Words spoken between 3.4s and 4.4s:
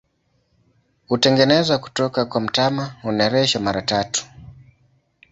mara tatu.